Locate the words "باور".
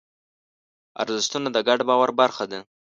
1.89-2.09